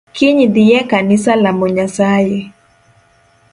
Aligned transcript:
Kiny 0.15 0.41
dhiye 0.53 0.79
kanisa 0.91 1.31
lamo 1.43 1.65
nyasaye. 1.75 2.39